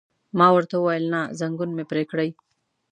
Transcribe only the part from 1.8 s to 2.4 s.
پرې کړئ.